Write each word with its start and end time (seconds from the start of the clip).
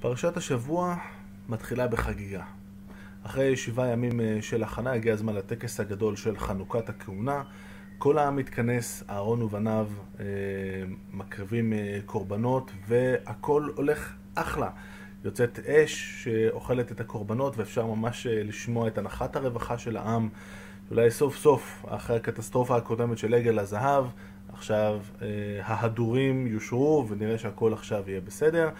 פרשת 0.00 0.36
השבוע 0.36 0.96
מתחילה 1.48 1.86
בחגיגה. 1.86 2.42
אחרי 3.22 3.56
שבעה 3.56 3.88
ימים 3.88 4.20
אה, 4.20 4.38
של 4.40 4.62
הכנה 4.62 4.92
הגיע 4.92 5.12
הזמן 5.12 5.34
לטקס 5.34 5.80
הגדול 5.80 6.16
של 6.16 6.38
חנוכת 6.38 6.88
הכהונה. 6.88 7.42
כל 7.98 8.18
העם 8.18 8.36
מתכנס, 8.36 9.04
אהרון 9.10 9.42
ובניו 9.42 9.88
אה, 10.20 10.24
מקריבים 11.12 11.72
אה, 11.72 11.98
קורבנות 12.06 12.70
והכל 12.86 13.68
הולך 13.76 14.12
אחלה. 14.34 14.70
יוצאת 15.24 15.58
אש 15.58 16.24
שאוכלת 16.24 16.92
את 16.92 17.00
הקורבנות 17.00 17.58
ואפשר 17.58 17.86
ממש 17.86 18.26
לשמוע 18.30 18.88
את 18.88 18.98
הנחת 18.98 19.36
הרווחה 19.36 19.78
של 19.78 19.96
העם. 19.96 20.28
אולי 20.90 21.10
סוף 21.10 21.36
סוף, 21.36 21.84
אחרי 21.88 22.16
הקטסטרופה 22.16 22.76
הקודמת 22.76 23.18
של 23.18 23.34
עגל 23.34 23.58
הזהב, 23.58 24.04
עכשיו 24.52 25.00
ההדורים 25.62 26.46
יושרו 26.46 27.06
ונראה 27.08 27.38
שהכל 27.38 27.72
עכשיו 27.72 28.02
יהיה 28.06 28.20
בסדר. 28.20 28.70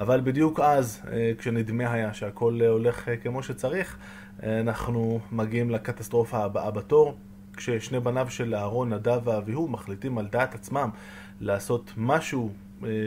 אבל 0.00 0.20
בדיוק 0.20 0.60
אז, 0.60 1.02
אה, 1.12 1.32
כשנדמה 1.38 1.92
היה 1.92 2.14
שהכל 2.14 2.60
הולך 2.68 3.08
אה, 3.08 3.16
כמו 3.16 3.42
שצריך, 3.42 3.96
אה, 4.42 4.60
אנחנו 4.60 5.20
מגיעים 5.32 5.70
לקטסטרופה 5.70 6.38
הבאה 6.38 6.70
בתור, 6.70 7.16
כששני 7.56 8.00
בניו 8.00 8.26
של 8.30 8.54
אהרון, 8.54 8.92
נדב 8.92 9.20
ואביהו, 9.24 9.68
מחליטים 9.68 10.18
על 10.18 10.26
דעת 10.26 10.54
עצמם 10.54 10.90
לעשות 11.40 11.92
משהו 11.96 12.52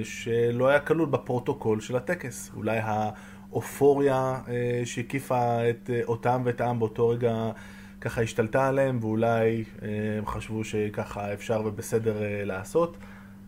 שלא 0.03 0.67
היה 0.67 0.80
כלול 0.80 1.09
בפרוטוקול 1.09 1.80
של 1.80 1.95
הטקס. 1.95 2.52
אולי 2.55 2.80
האופוריה 2.84 4.39
שהקיפה 4.86 5.70
את 5.70 5.89
אותם 6.03 6.41
ואת 6.45 6.61
העם 6.61 6.80
באותו 6.80 7.08
רגע 7.08 7.52
ככה 8.02 8.22
השתלטה 8.22 8.67
עליהם, 8.67 8.97
ואולי 9.02 9.63
הם 10.17 10.25
חשבו 10.25 10.63
שככה 10.63 11.33
אפשר 11.33 11.61
ובסדר 11.66 12.16
לעשות. 12.45 12.97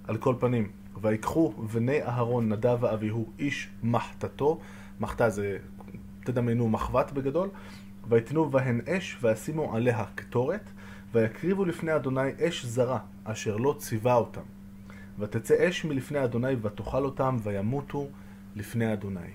על 0.07 0.17
כל 0.17 0.35
פנים, 0.39 0.69
ויקחו 1.01 1.53
בני 1.73 2.03
אהרון 2.03 2.49
נדב 2.49 2.77
ואביהו 2.81 3.25
איש 3.39 3.69
מחתתו, 3.83 4.59
מחתה 4.99 5.29
זה, 5.29 5.57
תדמיינו, 6.23 6.69
מחבת 6.69 7.11
בגדול, 7.11 7.49
ויתנו 8.09 8.49
בהן 8.49 8.81
אש 8.87 9.17
וישימו 9.21 9.75
עליה 9.75 10.05
קטורת, 10.15 10.69
ויקריבו 11.13 11.65
לפני 11.65 11.95
אדוני 11.95 12.29
אש 12.41 12.65
זרה, 12.65 12.99
אשר 13.23 13.57
לא 13.57 13.75
ציווה 13.77 14.15
אותם. 14.15 14.41
ותצא 15.19 15.69
אש 15.69 15.85
מלפני 15.85 16.23
אדוני 16.23 16.55
ותאכל 16.61 17.05
אותם 17.05 17.37
וימותו 17.43 18.07
לפני 18.55 18.93
אדוני. 18.93 19.29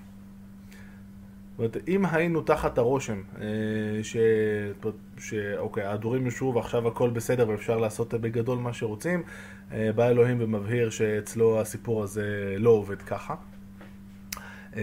זאת 1.53 1.59
אומרת, 1.59 1.77
אם 1.87 2.05
היינו 2.05 2.41
תחת 2.41 2.77
הרושם 2.77 3.21
אה, 3.41 3.45
ש... 4.03 4.17
שאוקיי, 5.17 5.83
ההדורים 5.83 6.25
יושרו 6.25 6.55
ועכשיו 6.55 6.87
הכל 6.87 7.09
בסדר 7.09 7.49
ואפשר 7.49 7.77
לעשות 7.77 8.13
בגדול 8.13 8.57
מה 8.57 8.73
שרוצים, 8.73 9.23
אה, 9.71 9.89
בא 9.95 10.07
אלוהים 10.07 10.37
ומבהיר 10.39 10.89
שאצלו 10.89 11.61
הסיפור 11.61 12.03
הזה 12.03 12.55
לא 12.57 12.69
עובד 12.69 13.01
ככה. 13.01 13.35
אה, 14.75 14.81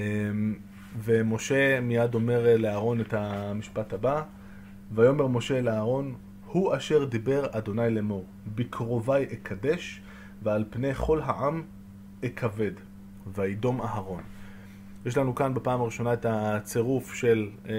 ומשה 1.02 1.80
מיד 1.80 2.14
אומר 2.14 2.56
לאהרון 2.56 3.00
את 3.00 3.14
המשפט 3.14 3.92
הבא, 3.92 4.22
ויאמר 4.92 5.26
משה 5.26 5.60
לאהרון, 5.60 6.14
הוא 6.46 6.76
אשר 6.76 7.04
דיבר 7.04 7.46
אדוני 7.50 7.90
לאמור, 7.90 8.24
בקרובי 8.54 9.24
אקדש, 9.32 10.00
ועל 10.42 10.64
פני 10.70 10.94
כל 10.94 11.20
העם 11.24 11.62
אכבד, 12.24 12.72
וידום 13.26 13.80
אהרון. 13.80 14.22
יש 15.06 15.16
לנו 15.16 15.34
כאן 15.34 15.54
בפעם 15.54 15.80
הראשונה 15.80 16.12
את 16.12 16.26
הצירוף 16.28 17.14
של 17.14 17.48
אה, 17.68 17.72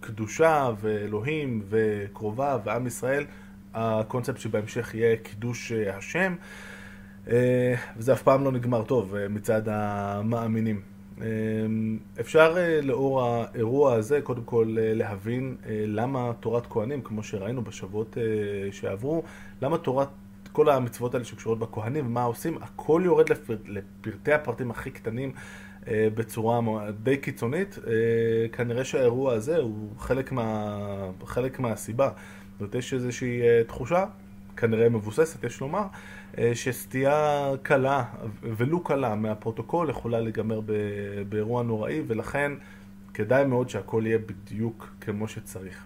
קדושה 0.00 0.70
ואלוהים 0.80 1.62
וקרובה 1.68 2.58
ועם 2.64 2.86
ישראל, 2.86 3.24
הקונספט 3.74 4.40
שבהמשך 4.40 4.94
יהיה 4.94 5.16
קידוש 5.16 5.72
אה, 5.72 5.96
השם, 5.96 6.34
אה, 7.28 7.74
וזה 7.96 8.12
אף 8.12 8.22
פעם 8.22 8.44
לא 8.44 8.52
נגמר 8.52 8.84
טוב 8.84 9.14
מצד 9.30 9.62
המאמינים. 9.66 10.80
אפשר 12.20 12.56
לאור 12.82 13.22
האירוע 13.22 13.94
הזה 13.94 14.20
קודם 14.20 14.42
כל 14.44 14.66
להבין 14.78 15.56
למה 15.86 16.32
תורת 16.40 16.66
כהנים, 16.66 17.02
כמו 17.02 17.22
שראינו 17.22 17.62
בשבועות 17.62 18.16
שעברו, 18.70 19.22
למה 19.62 19.78
תורת 19.78 20.08
כל 20.52 20.68
המצוות 20.68 21.14
האלה 21.14 21.24
שקשורות 21.24 21.58
בכהנים 21.58 22.06
ומה 22.06 22.22
עושים, 22.22 22.58
הכל 22.62 23.02
יורד 23.04 23.28
לפר, 23.28 23.56
לפרטי 23.66 24.32
הפרטים 24.32 24.70
הכי 24.70 24.90
קטנים 24.90 25.32
בצורה 26.14 26.60
די 27.02 27.16
קיצונית, 27.16 27.78
אה, 27.86 27.92
כנראה 28.52 28.84
שהאירוע 28.84 29.32
הזה 29.32 29.56
הוא 29.56 29.90
חלק, 29.98 30.32
מה, 30.32 30.78
חלק 31.24 31.58
מהסיבה. 31.60 32.10
זאת 32.52 32.60
אומרת, 32.60 32.74
יש 32.74 32.94
איזושהי 32.94 33.42
אה, 33.42 33.62
תחושה, 33.66 34.04
כנראה 34.56 34.88
מבוססת, 34.88 35.44
יש 35.44 35.60
לומר, 35.60 35.84
שסטייה 36.54 37.50
קלה, 37.62 38.04
ולו 38.42 38.80
קלה, 38.80 39.14
מהפרוטוקול 39.14 39.90
יכולה 39.90 40.20
להיגמר 40.20 40.60
באירוע 41.28 41.62
נוראי, 41.62 42.02
ולכן 42.06 42.52
כדאי 43.14 43.44
מאוד 43.44 43.68
שהכל 43.68 44.02
יהיה 44.06 44.18
בדיוק 44.18 44.88
כמו 45.00 45.28
שצריך. 45.28 45.84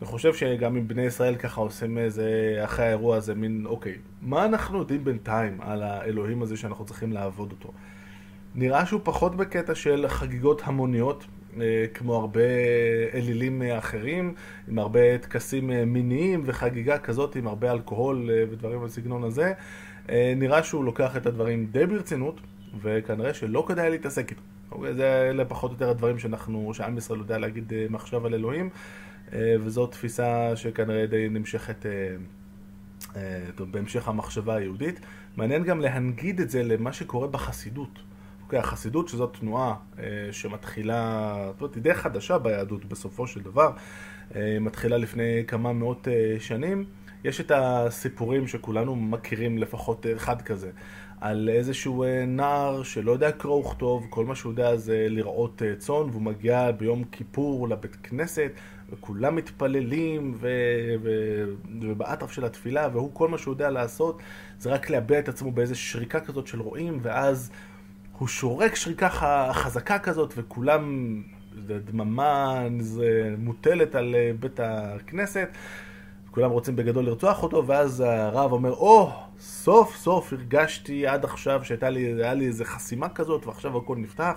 אני 0.00 0.06
חושב 0.06 0.34
שגם 0.34 0.76
אם 0.76 0.88
בני 0.88 1.02
ישראל 1.02 1.36
ככה 1.36 1.60
עושים 1.60 1.98
איזה, 1.98 2.60
אחרי 2.64 2.86
האירוע 2.86 3.16
הזה, 3.16 3.34
מין, 3.34 3.66
אוקיי, 3.66 3.94
מה 4.22 4.44
אנחנו 4.44 4.78
יודעים 4.78 5.04
בינתיים 5.04 5.60
על 5.60 5.82
האלוהים 5.82 6.42
הזה 6.42 6.56
שאנחנו 6.56 6.84
צריכים 6.84 7.12
לעבוד 7.12 7.50
אותו? 7.50 7.72
נראה 8.58 8.86
שהוא 8.86 9.00
פחות 9.04 9.36
בקטע 9.36 9.74
של 9.74 10.08
חגיגות 10.08 10.62
המוניות, 10.64 11.26
אה, 11.60 11.84
כמו 11.94 12.14
הרבה 12.14 12.40
אלילים 13.14 13.62
אחרים, 13.62 14.34
עם 14.68 14.78
הרבה 14.78 15.18
טקסים 15.18 15.70
אה, 15.70 15.84
מיניים 15.84 16.42
וחגיגה 16.44 16.98
כזאת 16.98 17.36
עם 17.36 17.46
הרבה 17.46 17.72
אלכוהול 17.72 18.30
אה, 18.30 18.44
ודברים 18.50 18.84
בסגנון 18.84 19.24
הזה. 19.24 19.52
נראה 20.36 20.62
שהוא 20.62 20.84
לוקח 20.84 21.16
את 21.16 21.26
הדברים 21.26 21.66
די 21.66 21.86
ברצינות, 21.86 22.40
וכנראה 22.82 23.34
שלא 23.34 23.64
כדאי 23.68 23.90
להתעסק 23.90 24.30
איתו. 24.30 24.42
אוקיי, 24.72 24.94
זה 24.94 25.28
אלה 25.30 25.44
פחות 25.44 25.70
או 25.70 25.74
יותר 25.74 25.90
הדברים 25.90 26.18
שאנחנו, 26.18 26.74
שעם 26.74 26.98
ישראל 26.98 27.18
יודע 27.18 27.38
להגיד 27.38 27.72
מחשב 27.90 28.24
על 28.24 28.34
אלוהים, 28.34 28.70
וזו 29.32 29.86
תפיסה 29.86 30.56
שכנראה 30.56 31.06
די 31.06 31.28
נמשכת 31.28 31.86
בהמשך 33.58 34.08
המחשבה 34.08 34.54
היהודית. 34.54 35.00
מעניין 35.36 35.64
גם 35.64 35.80
להנגיד 35.80 36.40
את 36.40 36.50
זה 36.50 36.62
למה 36.62 36.92
שקורה 36.92 37.26
בחסידות. 37.26 37.98
אוקיי, 38.48 38.58
החסידות 38.58 39.08
שזו 39.08 39.26
תנועה 39.26 39.74
אה, 39.98 40.04
שמתחילה, 40.32 41.34
זאת 41.52 41.60
אומרת, 41.60 41.74
היא 41.74 41.82
די 41.82 41.94
חדשה 41.94 42.38
ביהדות 42.38 42.84
בסופו 42.84 43.26
של 43.26 43.40
דבר, 43.40 43.70
אה, 44.36 44.56
מתחילה 44.60 44.96
לפני 44.96 45.44
כמה 45.46 45.72
מאות 45.72 46.08
אה, 46.08 46.36
שנים. 46.40 46.84
יש 47.24 47.40
את 47.40 47.52
הסיפורים 47.54 48.46
שכולנו 48.46 48.96
מכירים 48.96 49.58
לפחות 49.58 50.06
אחד 50.16 50.42
כזה, 50.42 50.70
על 51.20 51.48
איזשהו 51.48 52.04
נער 52.26 52.82
שלא 52.82 53.12
יודע 53.12 53.32
קרוא 53.32 53.66
וכתוב, 53.66 54.06
כל 54.10 54.24
מה 54.24 54.34
שהוא 54.34 54.52
יודע 54.52 54.76
זה 54.76 55.06
לראות 55.08 55.62
צאן, 55.78 56.10
והוא 56.10 56.22
מגיע 56.22 56.70
ביום 56.70 57.04
כיפור 57.04 57.68
לבית 57.68 57.96
כנסת, 58.02 58.52
וכולם 58.90 59.36
מתפללים, 59.36 60.34
ו... 60.36 60.48
ו... 61.02 61.08
ובאטרף 61.80 62.32
של 62.32 62.44
התפילה, 62.44 62.88
והוא 62.92 63.10
כל 63.12 63.28
מה 63.28 63.38
שהוא 63.38 63.52
יודע 63.52 63.70
לעשות 63.70 64.22
זה 64.58 64.70
רק 64.70 64.90
להביע 64.90 65.18
את 65.18 65.28
עצמו 65.28 65.52
באיזו 65.52 65.80
שריקה 65.80 66.20
כזאת 66.20 66.46
של 66.46 66.60
רועים, 66.60 66.98
ואז 67.02 67.50
הוא 68.18 68.28
שורק 68.28 68.74
שריקה 68.74 69.08
חזקה 69.52 69.98
כזאת, 69.98 70.34
וכולם, 70.36 71.22
דממה 71.66 72.62
זה 72.80 73.34
מוטלת 73.38 73.94
על 73.94 74.14
אה, 74.14 74.30
בית 74.40 74.60
הכנסת, 74.60 75.48
כולם 76.30 76.50
רוצים 76.50 76.76
בגדול 76.76 77.04
לרצוח 77.04 77.42
אותו, 77.42 77.66
ואז 77.66 78.00
הרב 78.00 78.52
אומר, 78.52 78.72
או, 78.72 79.10
oh, 79.10 79.40
סוף 79.40 79.96
סוף 79.96 80.32
הרגשתי 80.32 81.06
עד 81.06 81.24
עכשיו 81.24 81.64
שהייתה 81.64 81.90
לי, 81.90 82.34
לי 82.34 82.46
איזה 82.46 82.64
חסימה 82.64 83.08
כזאת, 83.08 83.46
ועכשיו 83.46 83.76
הכל 83.76 83.96
נפתח. 83.96 84.32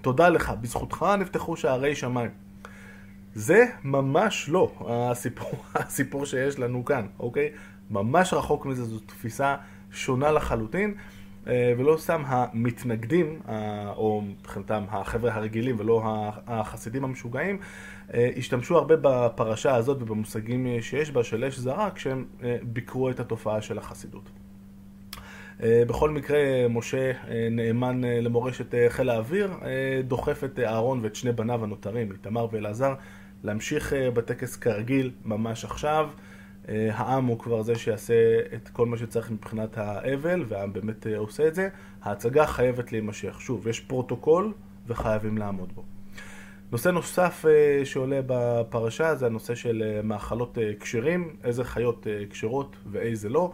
תודה 0.00 0.28
לך, 0.28 0.52
בזכותך 0.60 1.06
נפתחו 1.18 1.56
שערי 1.56 1.94
שמיים. 1.94 2.30
זה 3.34 3.64
ממש 3.84 4.48
לא 4.48 4.72
הסיפור, 4.88 5.64
הסיפור 5.74 6.26
שיש 6.26 6.58
לנו 6.58 6.84
כאן, 6.84 7.06
אוקיי? 7.18 7.50
ממש 7.90 8.34
רחוק 8.34 8.66
מזה, 8.66 8.84
זו 8.84 8.98
תפיסה 8.98 9.56
שונה 9.92 10.30
לחלוטין. 10.30 10.94
אה, 11.46 11.72
ולא 11.78 11.96
סתם 11.96 12.22
המתנגדים, 12.26 13.40
או 13.96 14.22
מבחינתם 14.22 14.84
החבר'ה 14.88 15.34
הרגילים 15.34 15.76
ולא 15.78 16.02
החסידים 16.46 17.04
המשוגעים, 17.04 17.58
אה, 18.14 18.30
השתמשו 18.36 18.78
הרבה 18.78 18.94
בפרשה 19.02 19.74
הזאת 19.74 20.02
ובמושגים 20.02 20.66
שיש 20.80 21.10
בה 21.10 21.24
של 21.24 21.44
אש 21.44 21.58
זרה 21.58 21.90
כשהם 21.90 22.24
אה, 22.42 22.56
ביקרו 22.62 23.10
את 23.10 23.20
התופעה 23.20 23.62
של 23.62 23.78
החסידות. 23.78 24.30
בכל 25.62 26.10
מקרה, 26.10 26.38
משה 26.68 27.12
נאמן 27.50 28.00
למורשת 28.04 28.74
חיל 28.88 29.10
האוויר, 29.10 29.50
דוחף 30.04 30.44
את 30.44 30.58
אהרון 30.58 31.00
ואת 31.02 31.14
שני 31.14 31.32
בניו 31.32 31.64
הנותרים, 31.64 32.12
איתמר 32.12 32.46
ואלעזר, 32.52 32.94
להמשיך 33.44 33.92
בטקס 34.14 34.56
כרגיל 34.56 35.10
ממש 35.24 35.64
עכשיו. 35.64 36.08
אה, 36.68 36.88
העם 36.94 37.26
הוא 37.26 37.38
כבר 37.38 37.62
זה 37.62 37.74
שיעשה 37.74 38.14
את 38.54 38.68
כל 38.68 38.86
מה 38.86 38.96
שצריך 38.96 39.30
מבחינת 39.30 39.78
האבל, 39.78 40.44
והעם 40.48 40.72
באמת 40.72 41.06
אה, 41.06 41.18
עושה 41.18 41.48
את 41.48 41.54
זה. 41.54 41.68
ההצגה 42.02 42.46
חייבת 42.46 42.92
להימשך. 42.92 43.40
שוב, 43.40 43.68
יש 43.68 43.80
פרוטוקול 43.80 44.52
וחייבים 44.86 45.38
לעמוד 45.38 45.72
בו. 45.74 45.82
נושא 46.72 46.88
נוסף 46.88 47.44
אה, 47.48 47.84
שעולה 47.84 48.20
בפרשה 48.26 49.14
זה 49.14 49.26
הנושא 49.26 49.54
של 49.54 50.00
מאכלות 50.04 50.58
כשרים, 50.80 51.36
איזה 51.44 51.64
חיות 51.64 52.06
כשרות 52.30 52.76
ואיזה 52.86 53.28
לא. 53.28 53.52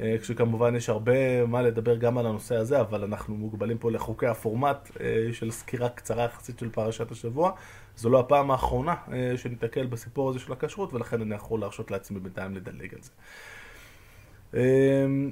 אה, 0.00 0.16
כשכמובן 0.22 0.76
יש 0.76 0.88
הרבה 0.88 1.46
מה 1.46 1.62
לדבר 1.62 1.96
גם 1.96 2.18
על 2.18 2.26
הנושא 2.26 2.56
הזה, 2.56 2.80
אבל 2.80 3.04
אנחנו 3.04 3.36
מוגבלים 3.36 3.78
פה 3.78 3.90
לחוקי 3.90 4.26
הפורמט 4.26 4.90
אה, 5.00 5.28
של 5.32 5.50
סקירה 5.50 5.88
קצרה 5.88 6.24
יחסית 6.24 6.58
של 6.58 6.68
פרשת 6.68 7.10
השבוע. 7.10 7.52
זו 7.96 8.10
לא 8.10 8.20
הפעם 8.20 8.50
האחרונה 8.50 8.94
שניתקל 9.36 9.86
בסיפור 9.86 10.30
הזה 10.30 10.38
של 10.38 10.52
הכשרות, 10.52 10.94
ולכן 10.94 11.20
אני 11.20 11.34
יכול 11.34 11.60
להרשות 11.60 11.90
לעצמי 11.90 12.20
בינתיים 12.20 12.54
לדלג 12.54 12.94
על 12.94 13.00
זה. 13.02 13.10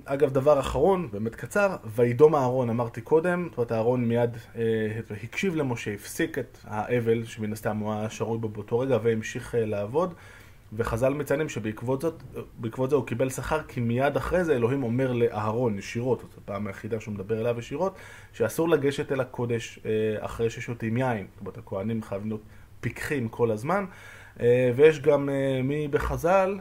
אגב, 0.05 0.31
דבר 0.31 0.61
אחרון, 0.61 1.09
באמת 1.13 1.35
קצר, 1.35 1.77
וידום 1.85 2.35
אהרון, 2.35 2.71
אמרתי 2.71 3.01
קודם, 3.01 3.47
זאת 3.49 3.59
אומרת, 3.59 3.73
אהרון 3.73 4.05
מיד 4.05 4.37
אה, 4.57 4.63
הקשיב 5.23 5.57
למשה, 5.57 5.95
הפסיק 5.95 6.39
את 6.39 6.59
האבל, 6.65 7.25
שמן 7.25 7.53
הסתם 7.53 7.77
הוא 7.77 7.93
היה 7.93 8.11
שרוי 8.11 8.39
בו 8.39 8.49
באותו 8.49 8.79
רגע, 8.79 8.99
והמשיך 9.03 9.55
אה, 9.55 9.67
לעבוד. 9.67 10.15
וחז"ל 10.77 11.15
מציינים 11.15 11.49
שבעקבות 11.49 12.01
זאת, 12.01 12.23
בעקבות 12.59 12.91
זה 12.91 12.97
הוא 12.97 13.07
קיבל 13.07 13.31
שכר, 13.31 13.63
כי 13.63 13.81
מיד 13.81 14.17
אחרי 14.17 14.45
זה 14.45 14.57
אלוהים 14.57 14.83
אומר 14.83 15.13
לאהרון 15.13 15.79
ישירות, 15.79 16.21
זאת 16.21 16.39
הפעם 16.39 16.67
היחידה 16.67 17.01
שהוא 17.01 17.15
מדבר 17.15 17.41
אליו 17.41 17.59
ישירות, 17.59 17.95
שאסור 18.33 18.69
לגשת 18.69 19.13
אל 19.13 19.21
הקודש 19.21 19.79
אה, 19.87 19.91
אחרי 20.25 20.51
ששותים 20.51 20.97
יין. 20.97 21.27
זאת 21.33 21.41
אומרת, 21.41 21.59
הכוהנים 21.59 22.03
חייבים 22.03 22.29
להיות 22.29 22.43
פיקחים 22.81 23.29
כל 23.29 23.51
הזמן. 23.51 23.85
אה, 24.41 24.73
ויש 24.77 25.01
גם 25.01 25.29
אה, 25.29 25.63
מי 25.63 25.89
בחז"ל 25.89 26.59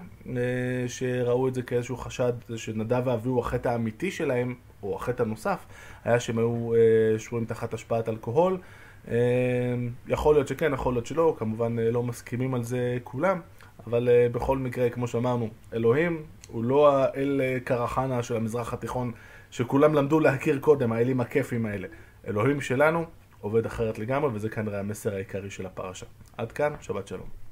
שראו 0.87 1.47
את 1.47 1.53
זה 1.53 1.61
כאיזשהו 1.61 1.97
חשד 1.97 2.33
שנדב 2.55 3.01
ואביהו 3.05 3.39
החטא 3.39 3.69
האמיתי 3.69 4.11
שלהם, 4.11 4.55
או 4.83 4.95
החטא 4.95 5.23
הנוסף, 5.23 5.65
היה 6.03 6.19
שהם 6.19 6.37
היו 6.37 6.71
שבויים 7.17 7.45
תחת 7.45 7.73
השפעת 7.73 8.09
אלכוהול. 8.09 8.57
יכול 10.07 10.35
להיות 10.35 10.47
שכן, 10.47 10.73
יכול 10.73 10.93
להיות 10.93 11.05
שלא, 11.05 11.35
כמובן 11.39 11.75
לא 11.79 12.03
מסכימים 12.03 12.53
על 12.53 12.63
זה 12.63 12.97
כולם. 13.03 13.39
אבל 13.87 14.07
uh, 14.07 14.33
בכל 14.33 14.57
מקרה, 14.57 14.89
כמו 14.89 15.07
שאמרנו, 15.07 15.49
אלוהים 15.73 16.23
הוא 16.47 16.63
לא 16.63 16.97
האל 16.97 17.41
uh, 17.41 17.63
קרחנה 17.63 18.23
של 18.23 18.35
המזרח 18.35 18.73
התיכון, 18.73 19.11
שכולם 19.51 19.93
למדו 19.93 20.19
להכיר 20.19 20.59
קודם, 20.59 20.91
האלים 20.91 21.21
הכיפים 21.21 21.65
האלה. 21.65 21.87
אלוהים 22.27 22.61
שלנו 22.61 23.05
עובד 23.41 23.65
אחרת 23.65 23.99
לגמרי, 23.99 24.29
וזה 24.33 24.49
כנראה 24.49 24.79
המסר 24.79 25.15
העיקרי 25.15 25.49
של 25.49 25.65
הפרשה. 25.65 26.05
עד 26.37 26.51
כאן, 26.51 26.73
שבת 26.81 27.07
שלום. 27.07 27.42